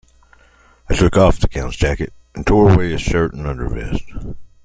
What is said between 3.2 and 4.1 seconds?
and undervest.